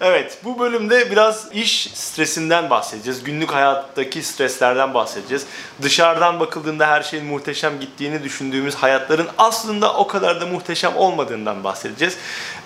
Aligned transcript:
Evet, 0.00 0.38
bu 0.44 0.58
bölümde 0.58 1.10
biraz 1.10 1.48
iş 1.52 1.90
stresinden 1.94 2.70
bahsedeceğiz. 2.70 3.24
Günlük 3.24 3.52
hayattaki 3.52 4.22
streslerden 4.22 4.94
bahsedeceğiz. 4.94 5.46
Dışarıdan 5.82 6.40
bakıldığında 6.40 6.86
her 6.86 7.02
şeyin 7.02 7.24
muhteşem 7.24 7.80
gittiğini 7.80 8.22
düşündüğümüz 8.22 8.74
hayatların 8.74 9.28
aslında 9.38 9.94
o 9.94 10.06
kadar 10.06 10.40
da 10.40 10.46
muhteşem 10.46 10.96
olmadığından 10.96 11.64
bahsedeceğiz. 11.64 12.16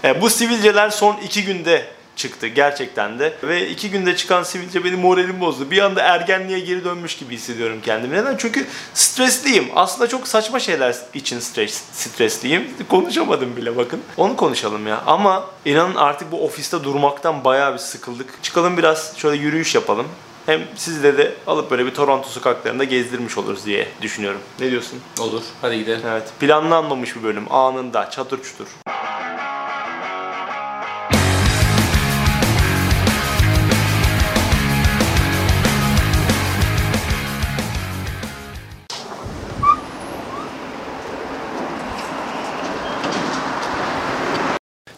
E, 0.04 0.20
bu 0.20 0.30
sivilceler 0.30 0.90
son 0.90 1.16
iki 1.16 1.44
günde 1.44 1.86
çıktı 2.16 2.46
gerçekten 2.46 3.18
de. 3.18 3.32
Ve 3.42 3.68
iki 3.68 3.90
günde 3.90 4.16
çıkan 4.16 4.42
sivilce 4.42 4.84
benim 4.84 5.00
moralim 5.00 5.40
bozdu. 5.40 5.70
Bir 5.70 5.78
anda 5.78 6.02
ergenliğe 6.02 6.60
geri 6.60 6.84
dönmüş 6.84 7.16
gibi 7.16 7.34
hissediyorum 7.34 7.78
kendimi. 7.84 8.14
Neden? 8.14 8.36
Çünkü 8.36 8.66
stresliyim. 8.94 9.68
Aslında 9.74 10.08
çok 10.08 10.28
saçma 10.28 10.60
şeyler 10.60 10.96
için 11.14 11.40
stres, 11.40 11.82
stresliyim. 11.92 12.70
Konuşamadım 12.88 13.56
bile 13.56 13.76
bakın. 13.76 14.00
Onu 14.16 14.36
konuşalım 14.36 14.86
ya. 14.86 15.02
Ama 15.06 15.46
inanın 15.64 15.94
artık 15.94 16.32
bu 16.32 16.44
ofiste 16.44 16.84
durmaktan 16.84 17.44
bayağı 17.44 17.72
bir 17.72 17.78
sıkıldık. 17.78 18.42
Çıkalım 18.42 18.76
biraz 18.76 19.16
şöyle 19.16 19.42
yürüyüş 19.42 19.74
yapalım. 19.74 20.06
Hem 20.46 20.60
sizle 20.76 21.18
de 21.18 21.34
alıp 21.46 21.70
böyle 21.70 21.86
bir 21.86 21.94
Toronto 21.94 22.28
sokaklarında 22.28 22.84
gezdirmiş 22.84 23.38
oluruz 23.38 23.66
diye 23.66 23.88
düşünüyorum. 24.02 24.40
Ne 24.60 24.70
diyorsun? 24.70 25.00
Olur. 25.20 25.42
Hadi 25.60 25.78
gidelim. 25.78 26.00
Evet. 26.10 26.22
Planlanmamış 26.40 27.16
bir 27.16 27.22
bölüm. 27.22 27.52
Anında. 27.52 28.10
Çatır 28.10 28.42
çutur. 28.42 28.66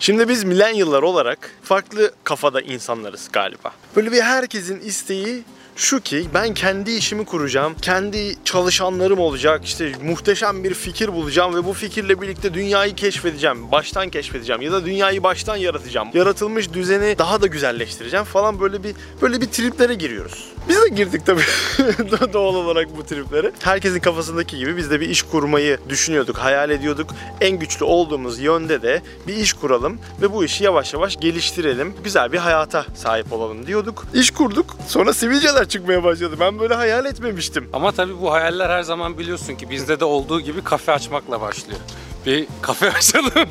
Şimdi 0.04 0.28
biz 0.28 0.44
milenyıllar 0.44 1.02
olarak 1.02 1.50
farklı 1.62 2.12
kafada 2.24 2.60
insanlarız 2.60 3.28
galiba. 3.32 3.72
Böyle 3.96 4.12
bir 4.12 4.20
herkesin 4.20 4.80
isteği 4.80 5.42
şu 5.76 6.00
ki 6.00 6.26
ben 6.34 6.54
kendi 6.54 6.90
işimi 6.90 7.24
kuracağım, 7.24 7.74
kendi 7.82 8.44
çalışanlarım 8.44 9.18
olacak, 9.18 9.64
işte 9.64 9.92
muhteşem 10.02 10.64
bir 10.64 10.74
fikir 10.74 11.12
bulacağım 11.12 11.54
ve 11.54 11.64
bu 11.64 11.72
fikirle 11.72 12.20
birlikte 12.20 12.54
dünyayı 12.54 12.94
keşfedeceğim, 12.94 13.72
baştan 13.72 14.08
keşfedeceğim 14.08 14.62
ya 14.62 14.72
da 14.72 14.86
dünyayı 14.86 15.22
baştan 15.22 15.56
yaratacağım. 15.56 16.08
Yaratılmış 16.14 16.72
düzeni 16.72 17.18
daha 17.18 17.42
da 17.42 17.46
güzelleştireceğim 17.46 18.24
falan 18.24 18.60
böyle 18.60 18.84
bir 18.84 18.94
böyle 19.22 19.40
bir 19.40 19.46
triplere 19.46 19.94
giriyoruz. 19.94 20.48
Biz 20.68 20.82
de 20.82 20.88
girdik 20.88 21.26
tabii 21.26 21.42
doğal 22.32 22.54
olarak 22.54 22.96
bu 22.96 23.06
triplere. 23.06 23.52
Herkesin 23.62 24.00
kafasındaki 24.00 24.58
gibi 24.58 24.76
biz 24.76 24.90
de 24.90 25.00
bir 25.00 25.08
iş 25.08 25.22
kurmayı 25.22 25.78
düşünüyorduk, 25.88 26.38
hayal 26.38 26.70
ediyorduk. 26.70 27.10
En 27.40 27.58
güçlü 27.58 27.84
olduğumuz 27.84 28.40
yönde 28.40 28.82
de 28.82 29.02
bir 29.26 29.36
iş 29.36 29.52
kuralım 29.52 29.98
ve 30.22 30.32
bu 30.32 30.44
işi 30.44 30.64
yavaş 30.64 30.94
yavaş 30.94 31.20
geliştirelim. 31.20 31.94
Güzel 32.04 32.32
bir 32.32 32.38
hayata 32.38 32.86
sahip 32.94 33.32
olalım 33.32 33.66
diyorduk. 33.66 34.06
İş 34.14 34.30
kurduk. 34.30 34.76
Sonra 34.88 35.12
sivilceler 35.12 35.63
çıkmaya 35.68 36.04
başladı. 36.04 36.36
Ben 36.40 36.58
böyle 36.58 36.74
hayal 36.74 37.06
etmemiştim. 37.06 37.68
Ama 37.72 37.92
tabii 37.92 38.20
bu 38.20 38.32
hayaller 38.32 38.70
her 38.70 38.82
zaman 38.82 39.18
biliyorsun 39.18 39.54
ki 39.54 39.70
bizde 39.70 40.00
de 40.00 40.04
olduğu 40.04 40.40
gibi 40.40 40.64
kafe 40.64 40.92
açmakla 40.92 41.40
başlıyor. 41.40 41.80
Bir 42.26 42.46
kafe 42.62 42.92
açalım. 42.98 43.48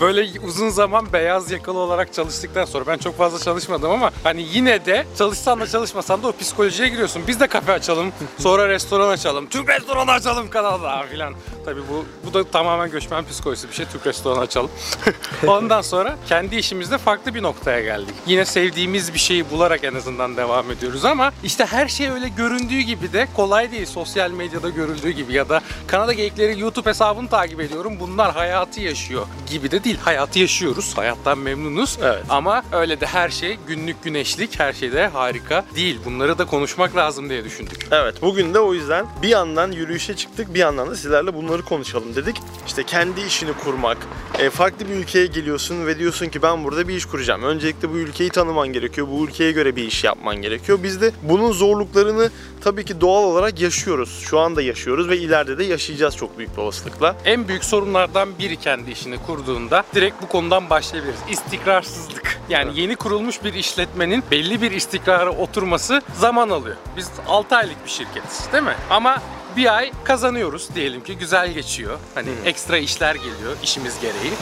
Böyle 0.00 0.40
uzun 0.40 0.68
zaman 0.68 1.12
beyaz 1.12 1.50
yakalı 1.50 1.78
olarak 1.78 2.12
çalıştıktan 2.14 2.64
sonra 2.64 2.86
ben 2.86 2.98
çok 2.98 3.18
fazla 3.18 3.38
çalışmadım 3.38 3.90
ama 3.90 4.10
hani 4.24 4.46
yine 4.52 4.86
de 4.86 5.06
çalışsan 5.18 5.60
da 5.60 5.66
çalışmasan 5.66 6.22
da 6.22 6.28
o 6.28 6.32
psikolojiye 6.32 6.88
giriyorsun. 6.88 7.22
Biz 7.28 7.40
de 7.40 7.46
kafe 7.46 7.72
açalım, 7.72 8.12
sonra 8.38 8.68
restoran 8.68 9.08
açalım, 9.08 9.46
Türk 9.46 9.68
restoranı 9.68 10.10
açalım 10.10 10.50
kanalda 10.50 11.02
filan. 11.10 11.34
Tabii 11.64 11.80
bu 11.90 12.04
bu 12.26 12.34
da 12.34 12.44
tamamen 12.44 12.90
göçmen 12.90 13.24
psikolojisi 13.26 13.68
bir 13.68 13.74
şey. 13.74 13.86
Türk 13.86 14.06
restoranı 14.06 14.40
açalım. 14.40 14.70
Ondan 15.46 15.80
sonra 15.80 16.16
kendi 16.28 16.56
işimizde 16.56 16.98
farklı 16.98 17.34
bir 17.34 17.42
noktaya 17.42 17.80
geldik. 17.80 18.14
Yine 18.26 18.44
sevdiğimiz 18.44 19.14
bir 19.14 19.18
şeyi 19.18 19.50
bularak 19.50 19.84
en 19.84 19.94
azından 19.94 20.36
devam 20.36 20.70
ediyoruz 20.70 21.04
ama 21.04 21.32
işte 21.44 21.66
her 21.66 21.88
şey 21.88 22.10
öyle 22.10 22.28
göründüğü 22.28 22.80
gibi 22.80 23.12
de 23.12 23.28
kolay 23.36 23.72
değil. 23.72 23.86
Sosyal 23.86 24.30
medyada 24.30 24.68
görüldüğü 24.70 25.10
gibi 25.10 25.32
ya 25.32 25.48
da 25.48 25.60
Kanada 25.86 26.12
Geyikleri 26.12 26.60
YouTube 26.60 26.90
hesabını 26.90 27.28
takip 27.28 27.60
ediyorum. 27.60 28.00
Bunlar 28.04 28.32
hayatı 28.32 28.80
yaşıyor 28.80 29.26
gibi 29.50 29.70
de 29.70 29.84
değil. 29.84 29.98
Hayatı 29.98 30.38
yaşıyoruz. 30.38 30.92
Hayattan 30.96 31.38
memnunuz. 31.38 31.98
Evet. 32.02 32.24
Ama 32.28 32.62
öyle 32.72 33.00
de 33.00 33.06
her 33.06 33.28
şey 33.28 33.58
günlük 33.66 34.02
güneşlik, 34.04 34.60
her 34.60 34.72
şey 34.72 34.92
de 34.92 35.06
harika 35.06 35.64
değil. 35.74 35.98
Bunları 36.04 36.38
da 36.38 36.44
konuşmak 36.44 36.96
lazım 36.96 37.30
diye 37.30 37.44
düşündük. 37.44 37.86
Evet 37.90 38.22
bugün 38.22 38.54
de 38.54 38.60
o 38.60 38.74
yüzden 38.74 39.06
bir 39.22 39.28
yandan 39.28 39.72
yürüyüşe 39.72 40.16
çıktık 40.16 40.54
bir 40.54 40.58
yandan 40.58 40.90
da 40.90 40.96
sizlerle 40.96 41.34
bunları 41.34 41.62
konuşalım 41.62 42.14
dedik. 42.14 42.36
İşte 42.66 42.82
kendi 42.82 43.20
işini 43.20 43.52
kurmak, 43.52 43.98
e, 44.38 44.50
farklı 44.50 44.88
bir 44.88 44.94
ülkeye 44.94 45.26
geliyorsun 45.26 45.86
ve 45.86 45.98
diyorsun 45.98 46.28
ki 46.28 46.42
ben 46.42 46.64
burada 46.64 46.88
bir 46.88 46.96
iş 46.96 47.04
kuracağım. 47.04 47.42
Öncelikle 47.42 47.90
bu 47.90 47.96
ülkeyi 47.96 48.30
tanıman 48.30 48.68
gerekiyor, 48.68 49.06
bu 49.10 49.24
ülkeye 49.24 49.52
göre 49.52 49.76
bir 49.76 49.84
iş 49.84 50.04
yapman 50.04 50.36
gerekiyor. 50.36 50.78
Biz 50.82 51.00
de 51.00 51.12
bunun 51.22 51.52
zorluklarını 51.52 52.30
tabii 52.60 52.84
ki 52.84 53.00
doğal 53.00 53.22
olarak 53.22 53.60
yaşıyoruz. 53.60 54.20
Şu 54.30 54.38
anda 54.38 54.62
yaşıyoruz 54.62 55.08
ve 55.08 55.18
ileride 55.18 55.58
de 55.58 55.64
yaşayacağız 55.64 56.16
çok 56.16 56.38
büyük 56.38 56.56
bir 56.56 56.62
olasılıkla. 56.62 57.16
En 57.24 57.48
büyük 57.48 57.64
sorunlardan 57.94 58.38
biri 58.38 58.56
kendi 58.56 58.90
işini 58.90 59.18
kurduğunda 59.18 59.84
direkt 59.94 60.22
bu 60.22 60.28
konudan 60.28 60.70
başlayabiliriz. 60.70 61.20
İstikrarsızlık. 61.30 62.40
Yani 62.48 62.80
yeni 62.80 62.96
kurulmuş 62.96 63.44
bir 63.44 63.54
işletmenin 63.54 64.24
belli 64.30 64.62
bir 64.62 64.70
istikrara 64.70 65.30
oturması 65.30 66.02
zaman 66.14 66.48
alıyor. 66.48 66.76
Biz 66.96 67.10
6 67.28 67.56
aylık 67.56 67.84
bir 67.84 67.90
şirketiz 67.90 68.52
değil 68.52 68.64
mi? 68.64 68.74
Ama 68.90 69.22
bir 69.56 69.76
ay 69.76 69.92
kazanıyoruz 70.04 70.74
diyelim 70.74 71.04
ki 71.04 71.18
güzel 71.18 71.52
geçiyor. 71.52 71.98
Hani 72.14 72.28
ekstra 72.44 72.78
işler 72.78 73.14
geliyor 73.14 73.56
işimiz 73.62 74.00
gereği. 74.00 74.32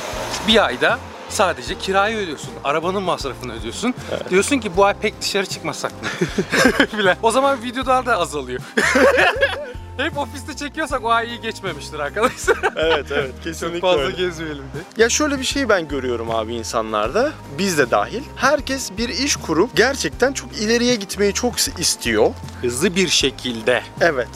Bir 0.48 0.66
ayda 0.66 0.98
sadece 1.28 1.78
kirayı 1.78 2.16
ödüyorsun, 2.16 2.50
arabanın 2.64 3.02
masrafını 3.02 3.52
ödüyorsun. 3.52 3.94
Diyorsun 4.30 4.58
ki 4.58 4.76
bu 4.76 4.84
ay 4.84 4.94
pek 4.94 5.20
dışarı 5.20 5.46
çıkmasak 5.46 5.92
mı? 5.92 6.08
O 7.22 7.30
zaman 7.30 7.62
videolar 7.62 8.06
da 8.06 8.16
azalıyor. 8.16 8.60
Hep 9.96 10.18
ofiste 10.18 10.56
çekiyorsak 10.56 11.04
o 11.04 11.10
ay 11.10 11.26
iyi 11.28 11.40
geçmemiştir 11.40 11.98
arkadaşlar. 11.98 12.58
Evet 12.76 13.06
evet 13.12 13.32
kesinlikle 13.44 13.80
Çok 13.80 13.90
fazla 13.90 14.02
öyle. 14.04 14.16
gezmeyelim 14.16 14.62
de. 14.64 15.02
Ya 15.02 15.08
şöyle 15.08 15.38
bir 15.38 15.44
şey 15.44 15.68
ben 15.68 15.88
görüyorum 15.88 16.30
abi 16.30 16.54
insanlarda, 16.54 17.32
biz 17.58 17.78
de 17.78 17.90
dahil. 17.90 18.22
Herkes 18.36 18.90
bir 18.98 19.08
iş 19.08 19.36
kurup 19.36 19.76
gerçekten 19.76 20.32
çok 20.32 20.56
ileriye 20.56 20.94
gitmeyi 20.94 21.34
çok 21.34 21.54
istiyor. 21.78 22.30
Hızlı 22.62 22.96
bir 22.96 23.08
şekilde 23.08 23.82
Evet. 24.00 24.28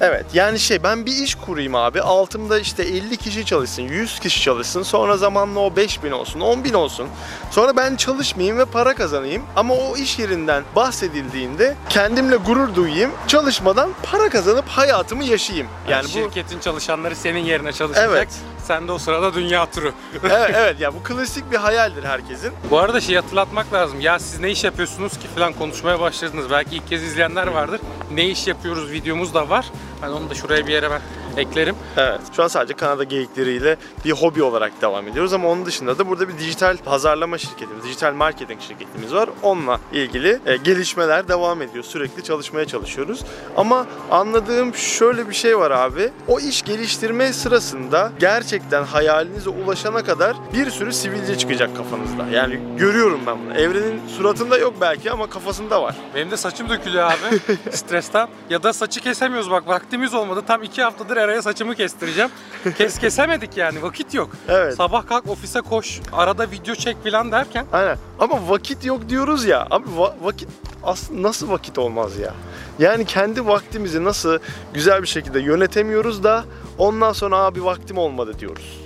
Evet 0.00 0.26
yani 0.34 0.58
şey 0.58 0.82
ben 0.82 1.06
bir 1.06 1.12
iş 1.12 1.34
kurayım 1.34 1.74
abi 1.74 2.00
altımda 2.00 2.58
işte 2.58 2.82
50 2.82 3.16
kişi 3.16 3.46
çalışsın 3.46 3.82
100 3.82 4.20
kişi 4.20 4.42
çalışsın 4.42 4.82
sonra 4.82 5.16
zamanla 5.16 5.60
o 5.60 5.76
5000 5.76 6.10
olsun 6.10 6.40
10 6.40 6.64
bin 6.64 6.74
olsun 6.74 7.08
sonra 7.50 7.76
ben 7.76 7.96
çalışmayayım 7.96 8.58
ve 8.58 8.64
para 8.64 8.94
kazanayım 8.94 9.42
ama 9.56 9.74
o 9.74 9.96
iş 9.96 10.18
yerinden 10.18 10.64
bahsedildiğinde 10.76 11.74
kendimle 11.88 12.36
gurur 12.36 12.74
duyayım 12.74 13.10
çalışmadan 13.26 13.90
para 14.02 14.28
kazanıp 14.28 14.68
hayatımı 14.68 15.24
yaşayayım 15.24 15.68
yani 15.88 16.02
yani 16.02 16.26
bu 16.26 16.32
şirketin 16.32 16.60
çalışanları 16.60 17.16
senin 17.16 17.44
yerine 17.44 17.72
çalışacak. 17.72 18.10
Evet. 18.12 18.28
Sen 18.64 18.88
de 18.88 18.92
o 18.92 18.98
sırada 18.98 19.34
dünya 19.34 19.70
turu. 19.70 19.92
evet, 20.24 20.50
evet 20.54 20.80
ya 20.80 20.94
bu 20.94 21.02
klasik 21.02 21.52
bir 21.52 21.56
hayaldir 21.56 22.04
herkesin 22.04 22.52
Bu 22.70 22.78
arada 22.78 23.00
şey 23.00 23.16
hatırlatmak 23.16 23.72
lazım. 23.72 24.00
Ya 24.00 24.18
siz 24.18 24.40
ne 24.40 24.50
iş 24.50 24.64
yapıyorsunuz 24.64 25.12
ki 25.12 25.28
falan 25.34 25.52
konuşmaya 25.52 26.00
başladınız. 26.00 26.50
Belki 26.50 26.76
ilk 26.76 26.88
kez 26.88 27.02
izleyenler 27.02 27.46
vardır. 27.46 27.80
Ne 28.10 28.24
iş 28.24 28.46
yapıyoruz 28.46 28.90
videomuz 28.90 29.34
da 29.34 29.48
var. 29.50 29.66
Hani 30.02 30.14
onu 30.14 30.30
da 30.30 30.34
şuraya 30.34 30.66
bir 30.66 30.72
yere 30.72 30.90
ben 30.90 31.00
eklerim. 31.38 31.76
Evet. 31.96 32.20
Şu 32.36 32.42
an 32.42 32.48
sadece 32.48 32.74
Kanada 32.74 33.04
geyikleriyle 33.04 33.76
bir 34.04 34.12
hobi 34.12 34.42
olarak 34.42 34.72
devam 34.82 35.08
ediyoruz 35.08 35.32
ama 35.32 35.48
onun 35.48 35.66
dışında 35.66 35.98
da 35.98 36.08
burada 36.08 36.28
bir 36.28 36.38
dijital 36.38 36.76
pazarlama 36.76 37.38
şirketimiz, 37.38 37.84
dijital 37.84 38.12
marketing 38.14 38.60
şirketimiz 38.60 39.14
var. 39.14 39.28
Onunla 39.42 39.80
ilgili 39.92 40.40
e, 40.46 40.56
gelişmeler 40.56 41.28
devam 41.28 41.62
ediyor. 41.62 41.84
Sürekli 41.84 42.24
çalışmaya 42.24 42.64
çalışıyoruz. 42.66 43.20
Ama 43.56 43.86
anladığım 44.10 44.74
şöyle 44.74 45.28
bir 45.28 45.34
şey 45.34 45.58
var 45.58 45.70
abi. 45.70 46.10
O 46.28 46.40
iş 46.40 46.62
geliştirme 46.62 47.32
sırasında 47.32 48.12
gerçekten 48.20 48.84
hayalinize 48.84 49.50
ulaşana 49.50 50.04
kadar 50.04 50.36
bir 50.54 50.70
sürü 50.70 50.92
sivilce 50.92 51.38
çıkacak 51.38 51.76
kafanızda. 51.76 52.26
Yani 52.32 52.60
görüyorum 52.78 53.20
ben 53.26 53.36
bunu. 53.44 53.54
Evrenin 53.58 54.00
suratında 54.08 54.58
yok 54.58 54.74
belki 54.80 55.10
ama 55.10 55.26
kafasında 55.30 55.82
var. 55.82 55.94
Benim 56.14 56.30
de 56.30 56.36
saçım 56.36 56.68
dökülüyor 56.68 57.04
abi 57.12 57.56
stresten. 57.70 58.28
Ya 58.50 58.62
da 58.62 58.72
saçı 58.72 59.00
kesemiyoruz 59.00 59.50
bak 59.50 59.68
vaktimiz 59.68 60.14
olmadı. 60.14 60.42
Tam 60.46 60.62
iki 60.62 60.82
haftadır 60.82 61.16
araya 61.22 61.42
saçımı 61.42 61.74
kestireceğim. 61.74 62.30
Kes 62.78 62.98
kesemedik 62.98 63.56
yani 63.56 63.82
vakit 63.82 64.14
yok. 64.14 64.30
Evet. 64.48 64.74
Sabah 64.76 65.06
kalk 65.06 65.28
ofise 65.28 65.60
koş 65.60 66.00
arada 66.12 66.50
video 66.50 66.74
çek 66.74 67.04
falan 67.04 67.32
derken 67.32 67.66
Aynen. 67.72 67.98
Ama 68.18 68.48
vakit 68.48 68.84
yok 68.84 69.08
diyoruz 69.08 69.44
ya. 69.44 69.66
Abi 69.70 69.88
va- 69.88 70.14
vakit 70.22 70.48
aslında 70.82 71.28
nasıl 71.28 71.50
vakit 71.50 71.78
olmaz 71.78 72.18
ya? 72.18 72.34
Yani 72.78 73.04
kendi 73.04 73.46
vaktimizi 73.46 74.04
nasıl 74.04 74.38
güzel 74.74 75.02
bir 75.02 75.08
şekilde 75.08 75.40
yönetemiyoruz 75.40 76.24
da 76.24 76.44
ondan 76.78 77.12
sonra 77.12 77.36
abi 77.36 77.64
vaktim 77.64 77.98
olmadı 77.98 78.34
diyoruz. 78.38 78.78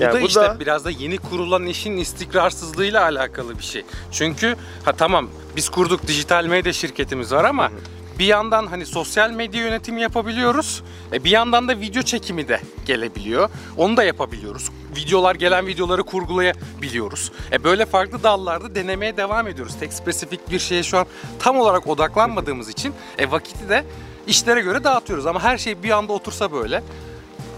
Bu 0.00 0.14
da 0.14 0.20
işte 0.20 0.56
biraz 0.60 0.84
da 0.84 0.90
yeni 0.90 1.18
kurulan 1.18 1.66
işin 1.66 1.96
istikrarsızlığıyla 1.96 3.02
alakalı 3.02 3.58
bir 3.58 3.64
şey. 3.64 3.84
Çünkü 4.12 4.56
ha 4.84 4.92
tamam 4.92 5.28
biz 5.56 5.68
kurduk 5.68 6.06
dijital 6.06 6.44
medya 6.46 6.72
şirketimiz 6.72 7.32
var 7.32 7.44
ama 7.44 7.70
bir 8.18 8.24
yandan 8.26 8.66
hani 8.66 8.86
sosyal 8.86 9.30
medya 9.30 9.60
yönetimi 9.60 10.02
yapabiliyoruz. 10.02 10.82
E 11.12 11.24
bir 11.24 11.30
yandan 11.30 11.68
da 11.68 11.80
video 11.80 12.02
çekimi 12.02 12.48
de 12.48 12.60
gelebiliyor. 12.86 13.50
Onu 13.76 13.96
da 13.96 14.04
yapabiliyoruz. 14.04 14.68
videolar 14.96 15.34
gelen 15.34 15.66
videoları 15.66 16.02
kurgulayabiliyoruz. 16.02 17.32
E 17.52 17.64
böyle 17.64 17.86
farklı 17.86 18.22
dallarda 18.22 18.74
denemeye 18.74 19.16
devam 19.16 19.48
ediyoruz. 19.48 19.74
Tek 19.80 19.92
spesifik 19.92 20.50
bir 20.50 20.58
şeye 20.58 20.82
şu 20.82 20.98
an 20.98 21.06
tam 21.38 21.56
olarak 21.58 21.86
odaklanmadığımız 21.86 22.68
için 22.68 22.94
e 23.18 23.30
vakiti 23.30 23.68
de 23.68 23.84
işlere 24.26 24.60
göre 24.60 24.84
dağıtıyoruz. 24.84 25.26
Ama 25.26 25.42
her 25.42 25.58
şey 25.58 25.82
bir 25.82 25.90
anda 25.90 26.12
otursa 26.12 26.52
böyle 26.52 26.82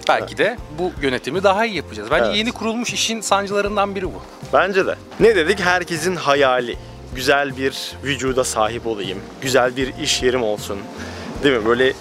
belki 0.09 0.39
de 0.39 0.57
bu 0.79 0.93
yönetimi 1.03 1.43
daha 1.43 1.67
iyi 1.67 1.77
yapacağız. 1.77 2.11
Bence 2.11 2.25
Evet. 2.27 2.37
yeni 2.37 2.53
kurulmuş 2.53 2.93
işin 2.93 3.21
sancılarından 3.21 3.95
biri 3.95 4.07
bu. 4.07 4.23
Bence 4.53 4.87
de. 4.87 4.97
Ne 5.21 5.37
dedik? 5.37 5.61
Herkesin 5.61 6.17
hayali. 6.17 6.77
Güzel 7.15 7.57
bir 7.57 7.93
vücuda 8.05 8.45
sahip 8.45 8.87
olayım. 8.87 9.19
Güzel 9.41 9.77
bir 9.77 9.97
iş 9.97 10.23
yerim 10.23 10.43
olsun. 10.43 10.79
Değil 11.43 11.57
mi? 11.57 11.67
Böyle 11.67 11.93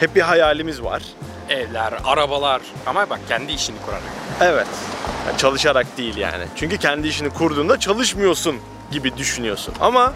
hep 0.00 0.14
bir 0.14 0.20
hayalimiz 0.20 0.82
var. 0.82 1.02
Evler, 1.48 1.92
arabalar 2.04 2.60
ama 2.86 3.10
bak 3.10 3.20
kendi 3.28 3.52
işini 3.52 3.76
kurarak. 3.86 4.02
Evet. 4.40 4.66
Yani 5.26 5.38
çalışarak 5.38 5.98
değil 5.98 6.16
yani. 6.16 6.44
Çünkü 6.56 6.78
kendi 6.78 7.08
işini 7.08 7.30
kurduğunda 7.30 7.80
çalışmıyorsun 7.80 8.56
gibi 8.92 9.16
düşünüyorsun. 9.16 9.74
Ama 9.80 10.12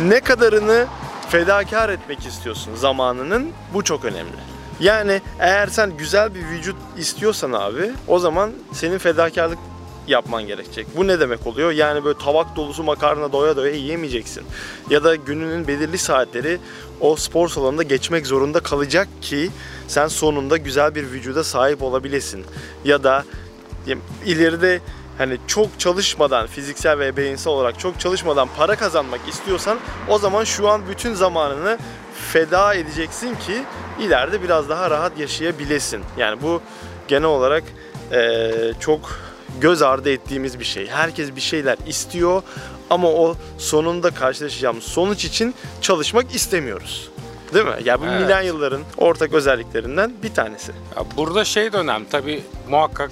ne 0.00 0.20
kadarını 0.20 0.86
fedakar 1.28 1.88
etmek 1.88 2.26
istiyorsun 2.26 2.74
zamanının 2.74 3.52
bu 3.74 3.84
çok 3.84 4.04
önemli. 4.04 4.36
Yani 4.80 5.20
eğer 5.40 5.66
sen 5.66 5.96
güzel 5.96 6.34
bir 6.34 6.40
vücut 6.48 6.76
istiyorsan 6.98 7.52
abi 7.52 7.90
o 8.08 8.18
zaman 8.18 8.50
senin 8.72 8.98
fedakarlık 8.98 9.58
yapman 10.06 10.46
gerekecek. 10.46 10.86
Bu 10.96 11.06
ne 11.06 11.20
demek 11.20 11.46
oluyor? 11.46 11.70
Yani 11.70 12.04
böyle 12.04 12.18
tabak 12.18 12.56
dolusu 12.56 12.82
makarna 12.82 13.32
doya 13.32 13.56
doya 13.56 13.72
yiyemeyeceksin. 13.72 14.44
Ya 14.90 15.04
da 15.04 15.14
gününün 15.14 15.68
belirli 15.68 15.98
saatleri 15.98 16.58
o 17.00 17.16
spor 17.16 17.48
salonunda 17.48 17.82
geçmek 17.82 18.26
zorunda 18.26 18.60
kalacak 18.60 19.08
ki 19.22 19.50
sen 19.88 20.08
sonunda 20.08 20.56
güzel 20.56 20.94
bir 20.94 21.02
vücuda 21.10 21.44
sahip 21.44 21.82
olabilesin. 21.82 22.44
Ya 22.84 23.04
da 23.04 23.24
ileride 24.26 24.80
hani 25.18 25.38
çok 25.46 25.80
çalışmadan 25.80 26.46
fiziksel 26.46 26.98
ve 26.98 27.16
beyinsel 27.16 27.52
olarak 27.52 27.78
çok 27.78 28.00
çalışmadan 28.00 28.48
para 28.56 28.76
kazanmak 28.76 29.20
istiyorsan 29.28 29.78
o 30.08 30.18
zaman 30.18 30.44
şu 30.44 30.68
an 30.68 30.82
bütün 30.90 31.14
zamanını 31.14 31.78
feda 32.32 32.74
edeceksin 32.74 33.34
ki 33.34 33.62
ileride 34.00 34.42
biraz 34.42 34.68
daha 34.68 34.90
rahat 34.90 35.18
yaşayabilesin. 35.18 36.02
Yani 36.16 36.42
bu 36.42 36.60
genel 37.08 37.28
olarak 37.28 37.64
eee, 38.12 38.72
çok 38.80 39.00
göz 39.60 39.82
ardı 39.82 40.10
ettiğimiz 40.10 40.60
bir 40.60 40.64
şey. 40.64 40.88
Herkes 40.88 41.36
bir 41.36 41.40
şeyler 41.40 41.76
istiyor 41.86 42.42
ama 42.90 43.08
o 43.08 43.36
sonunda 43.58 44.10
karşılaşacağımız 44.10 44.84
sonuç 44.84 45.24
için 45.24 45.54
çalışmak 45.80 46.34
istemiyoruz. 46.34 47.08
Değil 47.54 47.66
mi? 47.66 47.76
Ya 47.84 48.00
bu 48.00 48.04
Evet. 48.06 48.20
milenyılların 48.20 48.82
ortak 48.96 49.32
özelliklerinden 49.32 50.12
bir 50.22 50.34
tanesi. 50.34 50.72
Ya 50.96 51.04
burada 51.16 51.44
şey 51.44 51.72
de 51.72 51.76
önemli 51.76 52.08
tabii 52.08 52.42
muhakkak 52.68 53.10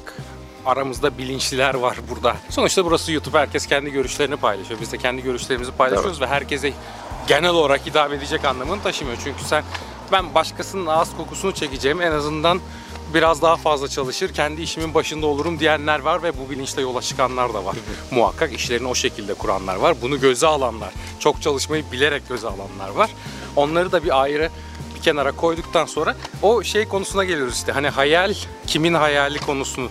aramızda 0.66 1.18
bilinçliler 1.18 1.74
var 1.74 1.96
burada. 2.10 2.36
Sonuçta 2.50 2.84
burası 2.84 3.12
YouTube 3.12 3.38
herkes 3.38 3.66
kendi 3.66 3.90
görüşlerini 3.90 4.36
paylaşıyor. 4.36 4.80
Biz 4.80 4.92
de 4.92 4.98
kendi 4.98 5.22
görüşlerimizi 5.22 5.72
paylaşıyoruz 5.72 6.20
ve 6.20 6.26
herkese 6.26 6.72
genel 7.28 7.50
olarak 7.50 7.86
hitap 7.86 8.12
edecek 8.12 8.44
anlamını 8.44 8.82
taşımıyor. 8.82 9.18
Çünkü 9.24 9.44
sen 9.44 9.64
ben 10.12 10.34
başkasının 10.34 10.86
ağız 10.86 11.16
kokusunu 11.16 11.52
çekeceğim 11.52 12.02
en 12.02 12.12
azından 12.12 12.60
biraz 13.14 13.42
daha 13.42 13.56
fazla 13.56 13.88
çalışır, 13.88 14.34
kendi 14.34 14.62
işimin 14.62 14.94
başında 14.94 15.26
olurum 15.26 15.58
diyenler 15.58 15.98
var 15.98 16.22
ve 16.22 16.38
bu 16.38 16.50
bilinçle 16.50 16.82
yola 16.82 17.02
çıkanlar 17.02 17.54
da 17.54 17.64
var. 17.64 17.76
Muhakkak 18.10 18.52
işlerini 18.52 18.88
o 18.88 18.94
şekilde 18.94 19.34
kuranlar 19.34 19.76
var. 19.76 19.96
Bunu 20.02 20.20
göze 20.20 20.46
alanlar, 20.46 20.92
çok 21.18 21.42
çalışmayı 21.42 21.84
bilerek 21.92 22.28
göze 22.28 22.46
alanlar 22.46 22.88
var. 22.88 23.10
Onları 23.56 23.92
da 23.92 24.04
bir 24.04 24.22
ayrı 24.22 24.50
bir 24.96 25.02
kenara 25.02 25.32
koyduktan 25.32 25.86
sonra 25.86 26.16
o 26.42 26.62
şey 26.62 26.88
konusuna 26.88 27.24
geliyoruz 27.24 27.54
işte. 27.54 27.72
Hani 27.72 27.88
hayal 27.88 28.34
kimin 28.66 28.94
hayali 28.94 29.38
konusunu. 29.38 29.88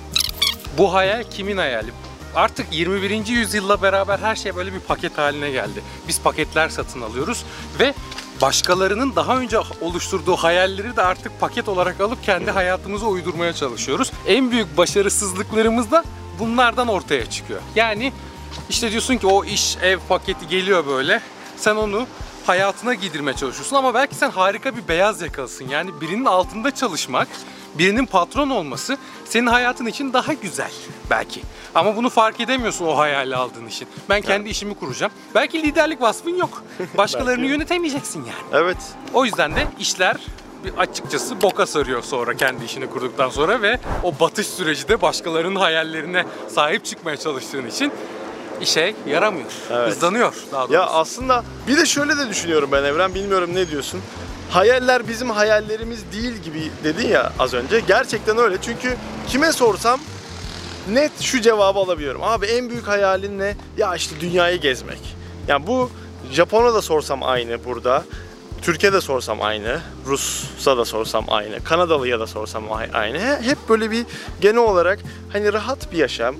Bu 0.77 0.93
hayal 0.93 1.23
kimin 1.23 1.57
hayali? 1.57 1.91
Artık 2.35 2.73
21. 2.73 3.27
yüzyılla 3.27 3.81
beraber 3.81 4.19
her 4.19 4.35
şey 4.35 4.55
böyle 4.55 4.73
bir 4.73 4.79
paket 4.79 5.17
haline 5.17 5.51
geldi. 5.51 5.81
Biz 6.07 6.21
paketler 6.21 6.69
satın 6.69 7.01
alıyoruz 7.01 7.43
ve 7.79 7.93
başkalarının 8.41 9.15
daha 9.15 9.37
önce 9.37 9.57
oluşturduğu 9.81 10.35
hayalleri 10.35 10.95
de 10.95 11.01
artık 11.01 11.39
paket 11.39 11.69
olarak 11.69 12.01
alıp 12.01 12.23
kendi 12.23 12.51
hayatımıza 12.51 13.05
uydurmaya 13.05 13.53
çalışıyoruz. 13.53 14.11
En 14.27 14.51
büyük 14.51 14.77
başarısızlıklarımız 14.77 15.91
da 15.91 16.03
bunlardan 16.39 16.87
ortaya 16.87 17.29
çıkıyor. 17.29 17.61
Yani 17.75 18.13
işte 18.69 18.91
diyorsun 18.91 19.17
ki 19.17 19.27
o 19.27 19.45
iş 19.45 19.77
ev 19.77 19.99
paketi 20.09 20.47
geliyor 20.47 20.87
böyle. 20.87 21.21
Sen 21.57 21.75
onu 21.75 22.07
hayatına 22.51 22.93
giydirmeye 22.93 23.37
çalışıyorsun 23.37 23.75
ama 23.75 23.93
belki 23.93 24.15
sen 24.15 24.29
harika 24.29 24.75
bir 24.77 24.87
beyaz 24.87 25.21
yakalısın. 25.21 25.67
Yani 25.67 26.01
birinin 26.01 26.25
altında 26.25 26.71
çalışmak, 26.71 27.27
birinin 27.77 28.05
patron 28.05 28.49
olması 28.49 28.97
senin 29.25 29.47
hayatın 29.47 29.85
için 29.85 30.13
daha 30.13 30.33
güzel 30.33 30.71
belki. 31.09 31.41
Ama 31.75 31.95
bunu 31.95 32.09
fark 32.09 32.39
edemiyorsun 32.39 32.85
o 32.85 32.97
hayali 32.97 33.35
aldığın 33.35 33.67
için. 33.67 33.87
Ben 34.09 34.21
kendi 34.21 34.49
işimi 34.49 34.73
kuracağım. 34.75 35.11
Belki 35.35 35.63
liderlik 35.63 36.01
vasfın 36.01 36.37
yok. 36.37 36.63
Başkalarını 36.97 37.41
Belki. 37.41 37.51
yönetemeyeceksin 37.51 38.19
yani. 38.19 38.63
Evet. 38.63 38.77
O 39.13 39.25
yüzden 39.25 39.55
de 39.55 39.67
işler 39.79 40.15
bir 40.65 40.73
açıkçası 40.77 41.41
boka 41.41 41.65
sarıyor 41.65 42.03
sonra 42.03 42.33
kendi 42.33 42.65
işini 42.65 42.89
kurduktan 42.89 43.29
sonra 43.29 43.61
ve 43.61 43.79
o 44.03 44.13
batış 44.19 44.47
süreci 44.47 44.87
de 44.87 45.01
başkalarının 45.01 45.55
hayallerine 45.55 46.25
sahip 46.49 46.85
çıkmaya 46.85 47.17
çalıştığın 47.17 47.67
için 47.67 47.91
işe 48.61 48.95
yaramıyor. 49.07 49.45
Evet. 49.71 49.89
Hızlanıyor 49.95 50.33
daha 50.51 50.61
doğrusu. 50.61 50.73
Ya 50.73 50.85
aslında 50.85 51.43
bir 51.67 51.77
de 51.77 51.85
şöyle 51.85 52.17
de 52.17 52.29
düşünüyorum 52.29 52.69
ben 52.71 52.83
Evren 52.83 53.15
bilmiyorum 53.15 53.49
ne 53.55 53.69
diyorsun. 53.69 54.01
Hayaller 54.49 55.07
bizim 55.07 55.29
hayallerimiz 55.29 55.99
değil 56.13 56.33
gibi 56.33 56.71
dedin 56.83 57.07
ya 57.07 57.33
az 57.39 57.53
önce. 57.53 57.79
Gerçekten 57.79 58.37
öyle 58.37 58.57
çünkü 58.61 58.95
kime 59.27 59.51
sorsam 59.51 59.99
net 60.89 61.21
şu 61.21 61.41
cevabı 61.41 61.79
alabiliyorum. 61.79 62.23
Abi 62.23 62.45
en 62.45 62.69
büyük 62.69 62.87
hayalin 62.87 63.39
ne? 63.39 63.55
Ya 63.77 63.95
işte 63.95 64.15
dünyayı 64.19 64.61
gezmek. 64.61 64.99
Yani 65.47 65.67
bu 65.67 65.89
Japon'a 66.31 66.73
da 66.73 66.81
sorsam 66.81 67.23
aynı 67.23 67.65
burada. 67.65 68.03
Türkiye'de 68.61 69.01
sorsam 69.01 69.41
aynı, 69.41 69.79
Rus'a 70.05 70.77
da 70.77 70.85
sorsam 70.85 71.25
aynı, 71.27 71.63
Kanadalı'ya 71.63 72.19
da 72.19 72.27
sorsam 72.27 72.63
aynı. 72.93 73.19
He- 73.19 73.41
Hep 73.41 73.57
böyle 73.69 73.91
bir 73.91 74.05
genel 74.41 74.57
olarak 74.57 74.99
hani 75.33 75.53
rahat 75.53 75.91
bir 75.91 75.97
yaşam 75.97 76.35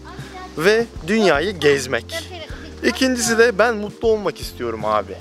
ve 0.57 0.85
dünyayı 1.07 1.51
gezmek. 1.51 2.15
İkincisi 2.83 3.37
de 3.37 3.57
ben 3.57 3.75
mutlu 3.75 4.07
olmak 4.07 4.41
istiyorum 4.41 4.85
abi. 4.85 5.15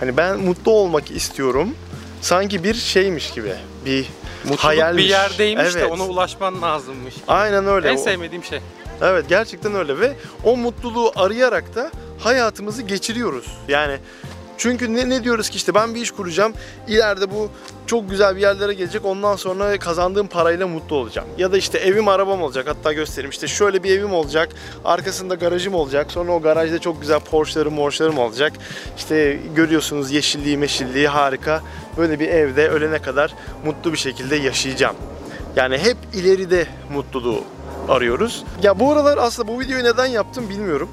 Hani 0.00 0.16
ben 0.16 0.38
mutlu 0.38 0.72
olmak 0.72 1.10
istiyorum. 1.10 1.74
Sanki 2.20 2.64
bir 2.64 2.74
şeymiş 2.74 3.30
gibi. 3.30 3.52
Bir 3.86 4.06
Mutluluk 4.42 4.60
hayalmiş. 4.64 5.04
bir 5.04 5.08
yerdeymiş 5.08 5.74
de 5.74 5.80
Evet. 5.80 5.90
ona 5.90 6.06
ulaşman 6.06 6.62
lazımmış. 6.62 7.14
Aynen 7.28 7.66
öyle. 7.66 7.88
En 7.88 7.96
sevmediğim 7.96 8.44
şey. 8.44 8.60
Evet 9.02 9.28
gerçekten 9.28 9.74
öyle 9.74 10.00
ve 10.00 10.12
o 10.44 10.56
mutluluğu 10.56 11.12
arayarak 11.16 11.74
da 11.74 11.90
hayatımızı 12.18 12.82
geçiriyoruz. 12.82 13.46
Yani 13.68 13.98
çünkü 14.58 14.94
ne, 14.94 15.08
ne 15.08 15.24
diyoruz 15.24 15.50
ki 15.50 15.56
işte 15.56 15.74
ben 15.74 15.94
bir 15.94 16.00
iş 16.00 16.10
kuracağım. 16.10 16.52
ileride 16.88 17.30
bu 17.30 17.50
çok 17.86 18.10
güzel 18.10 18.36
bir 18.36 18.40
yerlere 18.40 18.74
gelecek. 18.74 19.04
Ondan 19.04 19.36
sonra 19.36 19.78
kazandığım 19.78 20.26
parayla 20.26 20.66
mutlu 20.68 20.96
olacağım. 20.96 21.28
Ya 21.38 21.52
da 21.52 21.58
işte 21.58 21.78
evim 21.78 22.08
arabam 22.08 22.42
olacak. 22.42 22.66
Hatta 22.68 22.92
göstereyim. 22.92 23.30
işte 23.30 23.48
şöyle 23.48 23.82
bir 23.82 23.90
evim 23.90 24.12
olacak. 24.12 24.48
Arkasında 24.84 25.34
garajım 25.34 25.74
olacak. 25.74 26.10
Sonra 26.10 26.32
o 26.32 26.42
garajda 26.42 26.78
çok 26.78 27.00
güzel 27.00 27.20
Porsche'larım, 27.20 27.74
Morsche'larım 27.74 28.18
olacak. 28.18 28.52
İşte 28.96 29.38
görüyorsunuz 29.54 30.10
yeşilliği, 30.10 30.56
meşilliği 30.56 31.08
harika. 31.08 31.62
Böyle 31.98 32.20
bir 32.20 32.28
evde 32.28 32.68
ölene 32.68 32.98
kadar 32.98 33.34
mutlu 33.64 33.92
bir 33.92 33.98
şekilde 33.98 34.36
yaşayacağım. 34.36 34.96
Yani 35.56 35.78
hep 35.78 35.96
ileride 36.14 36.66
mutluluğu 36.92 37.44
arıyoruz. 37.88 38.44
Ya 38.62 38.80
bu 38.80 38.92
aralar 38.92 39.18
aslında 39.18 39.48
bu 39.48 39.60
videoyu 39.60 39.84
neden 39.84 40.06
yaptım 40.06 40.48
bilmiyorum. 40.48 40.88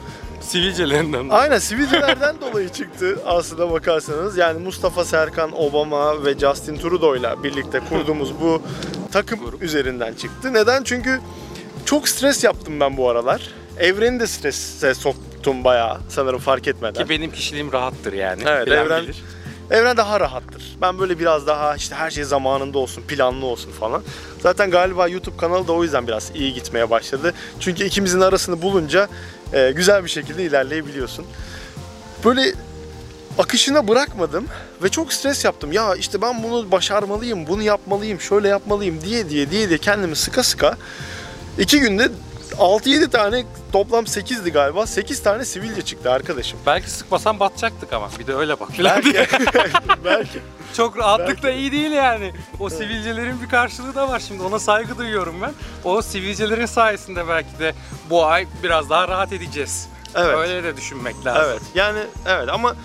Sivilcelerinden. 0.47 1.29
Aynen 1.29 1.57
sivilcelerden 1.59 2.35
dolayı 2.41 2.69
çıktı 2.69 3.19
aslında 3.25 3.71
bakarsanız. 3.71 4.37
Yani 4.37 4.59
Mustafa 4.59 5.05
Serkan 5.05 5.51
Obama 5.61 6.25
ve 6.25 6.39
Justin 6.39 6.75
Trudeau'yla 6.77 7.43
birlikte 7.43 7.79
kurduğumuz 7.89 8.33
bu 8.41 8.61
takım 9.11 9.39
Grup. 9.45 9.63
üzerinden 9.63 10.13
çıktı. 10.13 10.53
Neden? 10.53 10.83
Çünkü 10.83 11.19
çok 11.85 12.07
stres 12.09 12.43
yaptım 12.43 12.79
ben 12.79 12.97
bu 12.97 13.09
aralar. 13.09 13.41
Evreni 13.79 14.19
de 14.19 14.27
strese 14.27 14.93
soktum 14.93 15.63
bayağı 15.63 15.97
sanırım 16.09 16.39
fark 16.39 16.67
etmeden. 16.67 17.03
Ki 17.03 17.09
benim 17.09 17.31
kişiliğim 17.31 17.71
rahattır 17.71 18.13
yani. 18.13 18.43
Evet, 18.47 18.67
Bilen 18.67 18.85
evren- 18.85 19.03
bilir. 19.03 19.23
Evren 19.71 19.97
daha 19.97 20.19
rahattır. 20.19 20.77
Ben 20.81 20.99
böyle 20.99 21.19
biraz 21.19 21.47
daha 21.47 21.75
işte 21.75 21.95
her 21.95 22.11
şey 22.11 22.23
zamanında 22.23 22.79
olsun, 22.79 23.01
planlı 23.01 23.45
olsun 23.45 23.71
falan. 23.71 24.03
Zaten 24.39 24.71
galiba 24.71 25.07
YouTube 25.07 25.37
kanalı 25.37 25.67
da 25.67 25.73
o 25.73 25.83
yüzden 25.83 26.07
biraz 26.07 26.31
iyi 26.35 26.53
gitmeye 26.53 26.89
başladı. 26.89 27.33
Çünkü 27.59 27.83
ikimizin 27.83 28.21
arasını 28.21 28.61
bulunca 28.61 29.07
e, 29.53 29.71
güzel 29.71 30.03
bir 30.03 30.09
şekilde 30.09 30.43
ilerleyebiliyorsun. 30.43 31.25
Böyle 32.25 32.53
akışına 33.37 33.87
bırakmadım 33.87 34.45
ve 34.83 34.89
çok 34.89 35.13
stres 35.13 35.45
yaptım. 35.45 35.71
Ya 35.71 35.95
işte 35.95 36.21
ben 36.21 36.43
bunu 36.43 36.71
başarmalıyım, 36.71 37.47
bunu 37.47 37.61
yapmalıyım, 37.63 38.21
şöyle 38.21 38.47
yapmalıyım 38.47 39.01
diye 39.01 39.29
diye 39.29 39.51
diye 39.51 39.69
diye 39.69 39.77
kendimi 39.77 40.15
sıka 40.15 40.43
sıka 40.43 40.77
iki 41.59 41.79
günde 41.79 42.09
6-7 42.59 43.09
tane 43.09 43.45
toplam 43.71 44.05
8'di 44.05 44.51
galiba. 44.51 44.87
8 44.87 45.23
tane 45.23 45.45
sivilce 45.45 45.81
çıktı 45.81 46.11
arkadaşım. 46.11 46.59
Belki 46.65 46.89
sıkmasan 46.89 47.39
batacaktık 47.39 47.93
ama. 47.93 48.09
Bir 48.19 48.27
de 48.27 48.35
öyle 48.35 48.59
bak 48.59 48.69
Belki. 48.79 49.13
Belki. 50.05 50.39
Çok 50.73 50.97
rahatlık 50.97 51.43
da 51.43 51.51
iyi 51.51 51.71
değil 51.71 51.91
yani. 51.91 52.33
O 52.59 52.69
sivilcelerin 52.69 53.41
bir 53.41 53.49
karşılığı 53.49 53.95
da 53.95 54.09
var 54.09 54.19
şimdi. 54.27 54.43
Ona 54.43 54.59
saygı 54.59 54.97
duyuyorum 54.97 55.35
ben. 55.41 55.53
O 55.83 56.01
sivilcelerin 56.01 56.65
sayesinde 56.65 57.27
belki 57.27 57.59
de 57.59 57.73
bu 58.09 58.25
ay 58.25 58.47
biraz 58.63 58.89
daha 58.89 59.07
rahat 59.07 59.33
edeceğiz. 59.33 59.87
Evet. 60.15 60.37
Öyle 60.37 60.63
de 60.63 60.77
düşünmek 60.77 61.25
lazım. 61.25 61.43
Evet. 61.45 61.61
Yani 61.75 61.99
evet 62.25 62.49
ama 62.49 62.75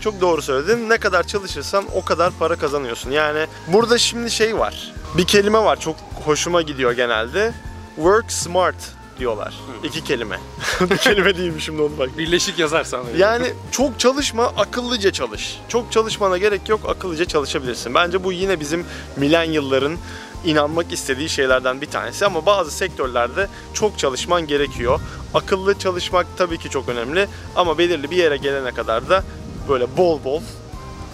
çok 0.00 0.20
doğru 0.20 0.42
söyledin. 0.42 0.88
Ne 0.90 0.98
kadar 0.98 1.22
çalışırsan 1.22 1.84
o 1.94 2.04
kadar 2.04 2.32
para 2.38 2.56
kazanıyorsun. 2.56 3.10
Yani 3.10 3.46
burada 3.66 3.98
şimdi 3.98 4.30
şey 4.30 4.58
var. 4.58 4.92
Bir 5.16 5.26
kelime 5.26 5.58
var 5.58 5.80
çok 5.80 5.96
hoşuma 6.24 6.62
gidiyor 6.62 6.92
genelde. 6.92 7.52
Work 7.96 8.32
smart 8.32 8.74
diyorlar. 9.18 9.54
İki 9.84 10.04
kelime. 10.04 10.40
bir 10.80 10.96
kelime 10.96 11.36
değilmiş 11.36 11.64
şimdi 11.64 11.82
onu 11.82 11.98
bak. 11.98 12.18
Birleşik 12.18 12.58
yazarsan 12.58 13.06
öyle. 13.08 13.18
Yani 13.18 13.52
çok 13.70 14.00
çalışma, 14.00 14.44
akıllıca 14.46 15.12
çalış. 15.12 15.58
Çok 15.68 15.92
çalışmana 15.92 16.38
gerek 16.38 16.68
yok, 16.68 16.80
akıllıca 16.88 17.24
çalışabilirsin. 17.24 17.94
Bence 17.94 18.24
bu 18.24 18.32
yine 18.32 18.60
bizim 18.60 18.86
milenyılların 19.16 19.96
inanmak 20.44 20.92
istediği 20.92 21.28
şeylerden 21.28 21.80
bir 21.80 21.86
tanesi 21.86 22.26
ama 22.26 22.46
bazı 22.46 22.70
sektörlerde 22.70 23.48
çok 23.74 23.98
çalışman 23.98 24.46
gerekiyor. 24.46 25.00
Akıllı 25.34 25.78
çalışmak 25.78 26.26
tabii 26.36 26.58
ki 26.58 26.70
çok 26.70 26.88
önemli 26.88 27.28
ama 27.56 27.78
belirli 27.78 28.10
bir 28.10 28.16
yere 28.16 28.36
gelene 28.36 28.72
kadar 28.72 29.08
da 29.08 29.24
böyle 29.68 29.96
bol 29.96 30.24
bol 30.24 30.42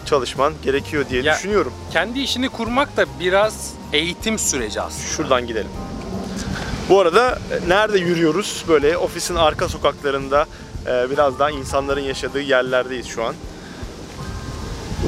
çalışman 0.07 0.53
gerekiyor 0.63 1.05
diye 1.11 1.23
Ya- 1.23 1.35
düşünüyorum. 1.35 1.73
Kendi 1.93 2.21
işini 2.21 2.49
kurmak 2.49 2.97
da 2.97 3.07
biraz 3.21 3.73
eğitim 3.93 4.39
süreci 4.39 4.81
aslında. 4.81 5.07
Şuradan 5.17 5.47
gidelim. 5.47 5.71
Bu 6.89 7.01
arada 7.01 7.39
e, 7.67 7.69
nerede 7.69 7.99
yürüyoruz? 7.99 8.65
Böyle 8.69 8.97
ofisin 8.97 9.35
arka 9.35 9.69
sokaklarında 9.69 10.47
e, 10.87 11.11
biraz 11.11 11.39
daha 11.39 11.51
insanların 11.51 12.01
yaşadığı 12.01 12.41
yerlerdeyiz 12.41 13.07
şu 13.07 13.25
an. 13.25 13.35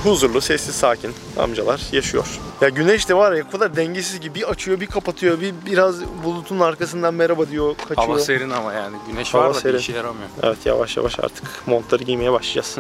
Huzurlu, 0.05 0.41
sessiz, 0.41 0.75
sakin 0.75 1.15
amcalar 1.39 1.81
yaşıyor. 1.93 2.27
Ya 2.61 2.69
güneş 2.69 3.09
de 3.09 3.15
var 3.15 3.33
ya 3.33 3.45
o 3.49 3.51
kadar 3.51 3.77
dengesiz 3.77 4.21
ki 4.21 4.35
bir 4.35 4.51
açıyor 4.51 4.81
bir 4.81 4.87
kapatıyor 4.87 5.41
bir 5.41 5.55
biraz 5.67 6.05
bulutun 6.25 6.61
arkasından 6.61 7.15
merhaba 7.15 7.49
diyor 7.49 7.77
kaçıyor. 7.77 8.07
Hava 8.09 8.19
serin 8.19 8.51
ama 8.51 8.73
yani. 8.73 8.97
Güneş 9.11 9.35
Hava 9.35 9.45
var 9.45 9.55
da 9.55 9.61
serin. 9.61 9.75
bir 9.75 9.81
işe 9.81 9.93
yaramıyor. 9.93 10.29
Evet 10.43 10.59
yavaş 10.65 10.97
yavaş 10.97 11.19
artık 11.21 11.67
montları 11.67 12.05
giymeye 12.05 12.33
başlayacağız. 12.33 12.79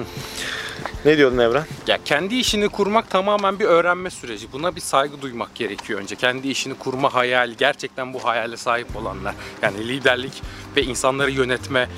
Ne 1.05 1.16
diyordun 1.19 1.38
Evren? 1.38 1.64
Ya 1.87 1.99
kendi 2.05 2.35
işini 2.35 2.69
kurmak 2.69 3.11
tamamen 3.11 3.59
bir 3.59 3.64
öğrenme 3.64 4.11
süreci. 4.11 4.52
Buna 4.52 4.76
bir 4.76 4.81
saygı 4.81 5.23
duymak 5.23 5.55
gerekiyor 5.55 6.00
önce. 6.00 6.16
Kendi 6.16 6.49
işini 6.49 6.75
kurma 6.75 7.14
hayali, 7.14 7.57
gerçekten 7.57 8.14
bu 8.14 8.25
hayale 8.25 8.57
sahip 8.57 8.97
olanlar. 8.97 9.35
Yani 9.62 9.88
liderlik 9.88 10.43
ve 10.76 10.83
insanları 10.83 11.31
yönetme 11.31 11.88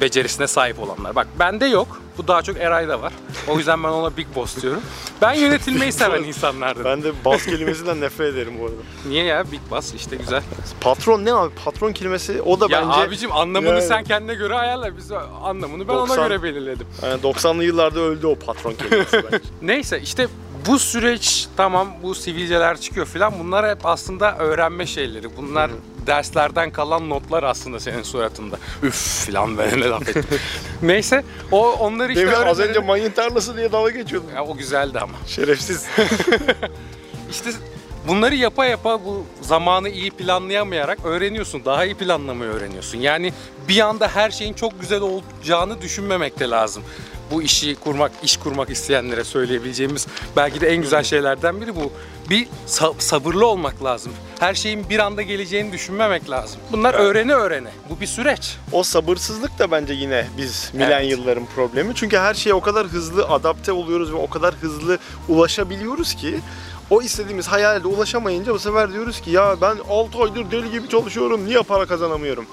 becerisine 0.00 0.46
sahip 0.46 0.80
olanlar. 0.80 1.14
Bak 1.14 1.26
bende 1.38 1.66
yok. 1.66 2.00
Bu 2.18 2.28
daha 2.28 2.42
çok 2.42 2.56
Eray'da 2.56 3.02
var. 3.02 3.12
O 3.48 3.58
yüzden 3.58 3.82
ben 3.84 3.88
ona 3.88 4.16
Big 4.16 4.26
Boss 4.34 4.62
diyorum. 4.62 4.82
Ben 5.22 5.32
yönetilmeyi 5.34 5.92
seven 6.02 6.22
insanlardım. 6.22 6.84
Ben 6.84 7.02
de 7.02 7.12
bas 7.24 7.44
kelimesinden 7.46 8.00
nefret 8.00 8.34
ederim 8.34 8.52
bu 8.60 8.64
arada. 8.64 8.76
Niye 9.08 9.24
ya 9.24 9.52
Big 9.52 9.60
Boss 9.70 9.94
işte 9.94 10.16
güzel. 10.16 10.42
Patron 10.80 11.24
ne 11.24 11.32
abi? 11.34 11.54
Patron 11.64 11.92
kelimesi 11.92 12.42
o 12.42 12.60
da 12.60 12.66
Ya 12.70 12.82
bence 12.82 13.00
abicim 13.00 13.32
anlamını 13.32 13.70
Yani- 13.70 13.82
sen 13.82 14.04
kendine 14.04 14.34
göre 14.34 14.54
ayarla. 14.54 14.96
Biz 14.96 15.12
anlamını 15.42 15.88
ben 15.88 15.94
90 15.94 16.18
ona 16.18 16.28
göre 16.28 16.42
belirledim. 16.42 16.86
Yani 17.02 17.20
90'lı 17.22 17.64
yıllarda 17.64 18.00
öldü 18.00 18.23
o 18.26 18.34
patron 18.36 18.72
kelimesi 18.74 19.22
bence. 19.24 19.40
Neyse 19.62 20.00
işte 20.00 20.28
bu 20.66 20.78
süreç 20.78 21.46
tamam 21.56 21.88
bu 22.02 22.14
sivilceler 22.14 22.80
çıkıyor 22.80 23.06
filan 23.06 23.34
bunlar 23.38 23.70
hep 23.70 23.86
aslında 23.86 24.36
öğrenme 24.38 24.86
şeyleri. 24.86 25.36
Bunlar 25.36 25.70
derslerden 26.06 26.70
kalan 26.70 27.08
notlar 27.10 27.42
aslında 27.42 27.80
senin 27.80 28.02
suratında. 28.02 28.56
Üf 28.82 29.24
filan 29.26 29.58
böyle 29.58 29.80
ne 29.80 29.88
laf 29.88 30.08
ettim. 30.08 30.24
Neyse 30.82 31.24
o 31.52 31.72
onları 31.72 32.12
işte 32.12 32.26
Demin 32.26 32.32
az 32.46 32.58
öğrenmeleri- 32.60 32.68
önce 32.68 32.78
mayın 32.80 33.10
tarlası 33.10 33.56
diye 33.56 33.72
dalga 33.72 33.90
geçiyordun. 33.90 34.28
Ya, 34.34 34.44
o 34.44 34.56
güzeldi 34.56 34.98
ama. 35.00 35.14
Şerefsiz. 35.26 35.86
İşte 37.30 37.50
bunları 38.08 38.34
yapa 38.34 38.64
yapa 38.66 39.04
bu 39.04 39.24
zamanı 39.40 39.88
iyi 39.88 40.10
planlayamayarak 40.10 40.98
öğreniyorsun. 41.04 41.64
Daha 41.64 41.84
iyi 41.84 41.94
planlamayı 41.94 42.50
öğreniyorsun. 42.50 42.98
Yani 42.98 43.32
bir 43.68 43.80
anda 43.80 44.08
her 44.08 44.30
şeyin 44.30 44.54
çok 44.54 44.80
güzel 44.80 45.00
olacağını 45.00 45.80
düşünmemek 45.82 46.40
de 46.40 46.50
lazım. 46.50 46.82
Bu 47.30 47.42
işi 47.42 47.74
kurmak, 47.74 48.12
iş 48.22 48.36
kurmak 48.36 48.70
isteyenlere 48.70 49.24
söyleyebileceğimiz 49.24 50.06
belki 50.36 50.60
de 50.60 50.68
en 50.68 50.82
güzel 50.82 51.02
şeylerden 51.02 51.60
biri 51.60 51.76
bu. 51.76 51.92
Bir 52.30 52.46
sa- 52.68 52.94
sabırlı 52.98 53.46
olmak 53.46 53.84
lazım. 53.84 54.12
Her 54.40 54.54
şeyin 54.54 54.88
bir 54.90 54.98
anda 54.98 55.22
geleceğini 55.22 55.72
düşünmemek 55.72 56.30
lazım. 56.30 56.60
Bunlar 56.72 56.94
öğrene 56.94 57.32
öğrene. 57.34 57.68
Bu 57.90 58.00
bir 58.00 58.06
süreç. 58.06 58.56
o 58.72 58.82
sabırsızlık 58.82 59.58
da 59.58 59.70
bence 59.70 59.92
yine 59.94 60.26
biz 60.38 60.70
milenyılların 60.74 61.46
problemi. 61.46 61.94
Çünkü 61.94 62.18
her 62.18 62.34
şeye 62.34 62.54
o 62.54 62.60
kadar 62.60 62.86
hızlı 62.86 63.24
adapte 63.28 63.72
oluyoruz 63.72 64.12
ve 64.12 64.16
o 64.16 64.30
kadar 64.30 64.54
hızlı 64.54 64.98
ulaşabiliyoruz 65.28 66.14
ki 66.14 66.40
o 66.90 67.02
istediğimiz 67.02 67.48
hayalde 67.48 67.88
ulaşamayınca 67.88 68.54
bu 68.54 68.58
sefer 68.58 68.92
diyoruz 68.92 69.20
ki 69.20 69.30
ya 69.30 69.56
ben 69.60 69.76
6 69.90 70.18
aydır 70.18 70.50
deli 70.50 70.70
gibi 70.70 70.88
çalışıyorum 70.88 71.46
niye 71.46 71.62
para 71.62 71.86
kazanamıyorum 71.86 72.46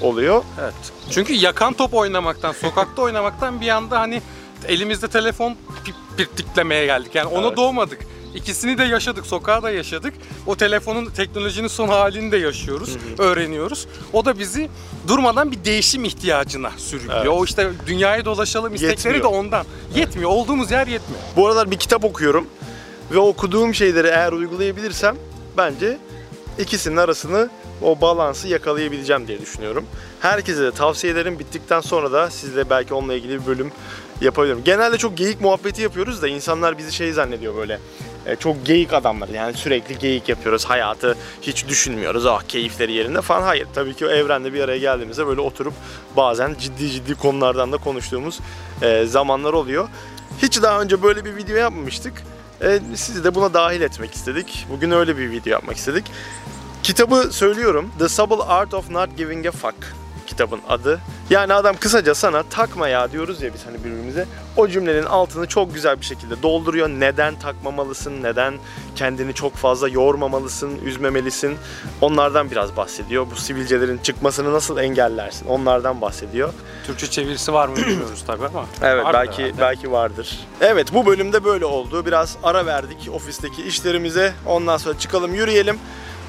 oluyor. 0.00 0.42
Evet. 0.60 0.74
Çünkü 1.10 1.32
yakan 1.32 1.72
top 1.72 1.94
oynamaktan, 1.94 2.52
sokakta 2.52 3.02
oynamaktan 3.02 3.60
bir 3.60 3.68
anda 3.68 4.00
hani 4.00 4.22
elimizde 4.68 5.08
telefon 5.08 5.52
pi- 5.84 6.16
pirtiklemeye 6.16 6.86
geldik. 6.86 7.14
Yani 7.14 7.28
ona 7.28 7.46
Evet. 7.46 7.56
doğmadık. 7.56 7.98
İkisini 8.34 8.78
de 8.78 8.84
yaşadık, 8.84 9.26
sokağa 9.26 9.62
da 9.62 9.70
yaşadık. 9.70 10.14
O 10.46 10.56
telefonun, 10.56 11.06
teknolojinin 11.06 11.68
son 11.68 11.88
halini 11.88 12.32
de 12.32 12.36
yaşıyoruz, 12.36 12.96
öğreniyoruz. 13.18 13.86
O 14.12 14.24
da 14.24 14.38
bizi 14.38 14.68
durmadan 15.08 15.52
bir 15.52 15.64
değişim 15.64 16.04
ihtiyacına 16.04 16.70
sürüklüyor. 16.76 17.16
Evet. 17.18 17.28
O 17.28 17.44
işte 17.44 17.70
dünyaya 17.86 18.24
dolaşalım 18.24 18.74
istekleri 18.74 19.14
Yetmiyor. 19.14 19.22
de 19.22 19.26
ondan. 19.26 19.66
Yetmiyor, 19.94 20.30
olduğumuz 20.30 20.70
yer 20.70 20.86
yetmiyor. 20.86 21.22
Bu 21.36 21.46
aralar 21.46 21.70
bir 21.70 21.76
kitap 21.76 22.04
okuyorum 22.04 22.46
ve 23.10 23.18
okuduğum 23.18 23.74
şeyleri 23.74 24.06
eğer 24.06 24.32
uygulayabilirsem 24.32 25.16
bence 25.56 25.98
ikisinin 26.58 26.96
arasını 26.96 27.50
o 27.82 28.00
balansı 28.00 28.48
yakalayabileceğim 28.48 29.28
diye 29.28 29.40
düşünüyorum. 29.40 29.84
Herkese 30.20 30.62
de 30.62 30.72
tavsiye 30.72 31.12
ederim. 31.12 31.38
Bittikten 31.38 31.80
sonra 31.80 32.12
da 32.12 32.30
sizle 32.30 32.70
belki 32.70 32.94
onunla 32.94 33.14
ilgili 33.14 33.40
bir 33.40 33.46
bölüm 33.46 33.72
yapabilirim. 34.20 34.62
Genelde 34.64 34.98
çok 34.98 35.16
geyik 35.16 35.40
muhabbeti 35.40 35.82
yapıyoruz 35.82 36.22
da 36.22 36.28
insanlar 36.28 36.78
bizi 36.78 36.92
şey 36.92 37.12
zannediyor 37.12 37.56
böyle. 37.56 37.78
e, 38.26 38.36
Çok 38.36 38.66
geyik 38.66 38.92
adamlar 38.92 39.28
yani 39.28 39.54
sürekli 39.54 39.98
geyik 39.98 40.28
yapıyoruz. 40.28 40.64
Hayatı 40.64 41.16
hiç 41.42 41.68
düşünmüyoruz. 41.68 42.26
Ah 42.26 42.42
keyifleri 42.42 42.92
yerinde 42.92 43.20
falan. 43.20 43.42
Hayır 43.42 43.66
tabii 43.74 43.94
ki 43.94 44.06
o 44.06 44.08
evrende 44.10 44.52
bir 44.52 44.60
araya 44.60 44.78
geldiğimizde 44.78 45.26
böyle 45.26 45.40
oturup 45.40 45.74
bazen 46.16 46.56
ciddi 46.60 46.90
ciddi 46.90 47.14
konulardan 47.14 47.72
da 47.72 47.76
konuştuğumuz 47.76 48.38
e, 48.82 49.06
zamanlar 49.06 49.52
oluyor. 49.52 49.88
Hiç 50.42 50.62
daha 50.62 50.80
önce 50.82 51.02
böyle 51.02 51.24
bir 51.24 51.36
video 51.36 51.56
yapmamıştık. 51.56 52.12
E, 52.62 52.80
sizi 52.94 53.24
de 53.24 53.34
buna 53.34 53.54
dahil 53.54 53.80
etmek 53.80 54.14
istedik. 54.14 54.66
Bugün 54.70 54.90
öyle 54.90 55.18
bir 55.18 55.30
video 55.30 55.50
yapmak 55.50 55.76
istedik. 55.76 56.04
Kitabı 56.82 57.32
söylüyorum. 57.32 57.92
The 57.98 58.08
Subtle 58.08 58.42
Art 58.42 58.74
of 58.74 58.90
Not 58.90 59.16
Giving 59.16 59.46
a 59.46 59.50
Fuck 59.50 59.74
kitabın 60.26 60.60
adı. 60.68 61.00
Yani 61.30 61.54
adam 61.54 61.76
kısaca 61.76 62.14
sana 62.14 62.42
takma 62.42 62.88
ya 62.88 63.12
diyoruz 63.12 63.42
ya 63.42 63.54
biz 63.54 63.66
hani 63.66 63.78
birbirimize. 63.84 64.26
O 64.56 64.68
cümlenin 64.68 65.02
altını 65.04 65.46
çok 65.46 65.74
güzel 65.74 66.00
bir 66.00 66.04
şekilde 66.04 66.42
dolduruyor. 66.42 66.88
Neden 66.88 67.38
takmamalısın, 67.38 68.22
neden 68.22 68.54
kendini 68.96 69.34
çok 69.34 69.54
fazla 69.54 69.88
yormamalısın, 69.88 70.78
üzmemelisin. 70.84 71.56
Onlardan 72.00 72.50
biraz 72.50 72.76
bahsediyor. 72.76 73.26
Bu 73.32 73.36
sivilcelerin 73.36 73.98
çıkmasını 73.98 74.52
nasıl 74.52 74.78
engellersin 74.78 75.46
onlardan 75.48 76.00
bahsediyor. 76.00 76.52
Türkçe 76.86 77.06
çevirisi 77.10 77.52
var 77.52 77.68
mı 77.68 77.76
bilmiyoruz 77.76 78.24
tabii 78.26 78.46
ama. 78.46 78.66
Evet 78.82 79.04
vardır 79.04 79.18
belki 79.18 79.42
herhalde. 79.42 79.60
belki 79.60 79.92
vardır. 79.92 80.38
Evet 80.60 80.94
bu 80.94 81.06
bölümde 81.06 81.44
böyle 81.44 81.64
oldu. 81.64 82.06
Biraz 82.06 82.36
ara 82.42 82.66
verdik 82.66 83.08
ofisteki 83.14 83.62
işlerimize. 83.62 84.32
Ondan 84.46 84.76
sonra 84.76 84.98
çıkalım 84.98 85.34
yürüyelim. 85.34 85.78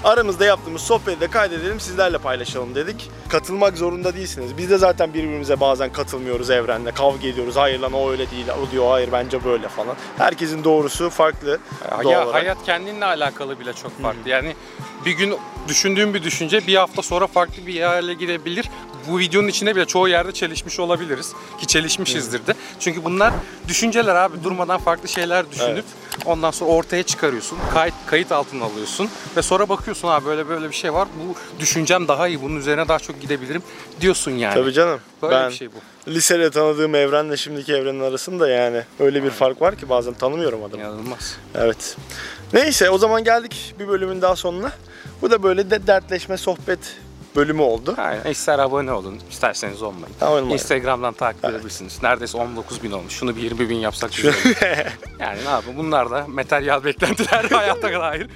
Aramızda 0.03 0.45
yaptığımız 0.45 0.81
sohbeti 0.81 1.19
de 1.19 1.27
kaydedelim 1.27 1.79
sizlerle 1.79 2.17
paylaşalım 2.17 2.75
dedik. 2.75 3.09
Katılmak 3.29 3.77
zorunda 3.77 4.13
değilsiniz. 4.15 4.57
Biz 4.57 4.69
de 4.69 4.77
zaten 4.77 5.13
birbirimize 5.13 5.59
bazen 5.59 5.91
katılmıyoruz 5.91 6.49
evrende. 6.49 6.91
Kavga 6.91 7.27
ediyoruz. 7.27 7.55
Hayır 7.55 7.79
lan 7.79 7.93
o 7.93 8.11
öyle 8.11 8.31
değil. 8.31 8.45
O 8.67 8.71
diyor 8.71 8.91
hayır 8.91 9.09
bence 9.11 9.43
böyle 9.43 9.67
falan. 9.67 9.95
Herkesin 10.17 10.63
doğrusu 10.63 11.09
farklı. 11.09 11.59
Ya 11.91 12.03
doğal 12.03 12.23
olarak. 12.25 12.33
hayat 12.33 12.57
kendinle 12.65 13.05
alakalı 13.05 13.59
bile 13.59 13.73
çok 13.73 14.01
farklı. 14.01 14.29
Yani 14.29 14.55
bir 15.05 15.11
gün 15.11 15.35
düşündüğüm 15.67 16.13
bir 16.13 16.23
düşünce 16.23 16.67
bir 16.67 16.75
hafta 16.75 17.01
sonra 17.01 17.27
farklı 17.27 17.67
bir 17.67 17.73
yerle 17.73 18.13
gidebilir. 18.13 18.69
Bu 19.07 19.19
videonun 19.19 19.47
içinde 19.47 19.75
bile 19.75 19.85
çoğu 19.85 20.07
yerde 20.07 20.31
çelişmiş 20.31 20.79
olabiliriz. 20.79 21.33
Ki 21.59 21.67
çelişmişizdir 21.67 22.47
de. 22.47 22.53
Çünkü 22.79 23.03
bunlar 23.03 23.33
düşünceler 23.67 24.15
abi. 24.15 24.43
Durmadan 24.43 24.77
farklı 24.79 25.07
şeyler 25.09 25.51
düşünüp 25.51 25.69
Evet. 25.73 25.85
ondan 26.25 26.51
sonra 26.51 26.71
ortaya 26.71 27.03
çıkarıyorsun. 27.03 27.57
Kayıt, 27.73 27.93
kayıt 28.05 28.31
altına 28.31 28.65
alıyorsun. 28.65 29.09
Ve 29.37 29.41
sonra 29.41 29.69
bakıyorsun 29.69 30.07
abi 30.07 30.25
böyle 30.25 30.49
böyle 30.49 30.69
bir 30.69 30.75
şey 30.75 30.93
var. 30.93 31.07
Bu 31.27 31.35
düşüncem 31.59 32.07
daha 32.07 32.27
iyi. 32.27 32.41
Bunun 32.41 32.55
üzerine 32.55 32.87
daha 32.87 32.99
çok 32.99 33.21
gidebilirim 33.21 33.63
diyorsun 34.01 34.31
yani. 34.31 34.53
Tabii 34.53 34.73
canım. 34.73 34.99
Böyle 35.21 35.35
ben 35.35 35.49
bir 35.49 35.55
şey 35.55 35.67
bu. 35.67 36.11
lisede 36.11 36.49
tanıdığım 36.51 36.95
evrenle 36.95 37.37
şimdiki 37.37 37.73
evrenin 37.73 37.99
arasında 37.99 38.49
yani 38.49 38.81
öyle 38.99 39.23
bir 39.23 39.29
fark 39.29 39.61
var 39.61 39.75
ki 39.75 39.89
bazen 39.89 40.13
tanımıyorum 40.13 40.63
adamı. 40.63 40.81
İnanılmaz. 40.83 41.37
Evet. 41.55 41.95
Neyse 42.53 42.89
o 42.89 42.97
zaman 42.97 43.23
geldik 43.23 43.75
bir 43.79 43.87
bölümün 43.87 44.21
daha 44.21 44.35
sonuna. 44.35 44.71
Bu 45.21 45.31
da 45.31 45.43
böyle 45.43 45.69
de 45.69 45.87
dertleşme, 45.87 46.37
sohbet 46.37 46.79
bölümü 47.37 47.61
oldu. 47.61 47.95
Aynen. 47.97 48.31
İster 48.31 48.59
abone 48.59 48.91
olun, 48.91 49.19
isterseniz 49.31 49.81
olmayın. 49.81 50.15
Olmayın. 50.21 50.49
Instagram'dan 50.49 51.13
takip 51.13 51.45
edebilirsiniz. 51.45 52.03
Neredeyse 52.03 52.37
19 52.37 52.83
bin 52.83 52.91
olmuş. 52.91 53.13
Şunu 53.13 53.35
bir 53.35 53.41
20 53.41 53.69
bin 53.69 53.75
yapsak 53.75 54.13
güzel 54.15 54.33
olur. 54.33 54.55
Yani 55.19 55.39
ne 55.45 55.49
yapalım? 55.49 55.77
Bunlar 55.77 56.11
da 56.11 56.25
materyal 56.27 56.83
beklentiler 56.83 57.45
hayata 57.51 57.91
dair. 57.91 58.27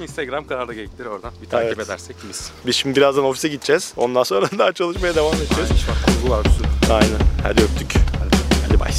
Instagram 0.00 0.46
kanalı 0.46 0.74
geyikleri 0.74 1.08
oradan 1.08 1.32
bir 1.42 1.48
takip 1.48 1.68
Evet. 1.76 1.86
edersek 1.86 2.24
mis. 2.24 2.50
Biz 2.66 2.76
şimdi 2.76 2.96
birazdan 2.96 3.24
ofise 3.24 3.48
gideceğiz. 3.48 3.92
Ondan 3.96 4.22
sonra 4.22 4.46
daha 4.58 4.72
çalışmaya 4.72 5.14
devam 5.14 5.34
edeceğiz. 5.34 5.70
Bir 5.70 5.76
sürü. 5.76 6.92
Aynen. 6.92 7.18
Hadi 7.42 7.62
öptük. 7.62 7.92
Hadi 8.68 8.80
bay. 8.80 8.90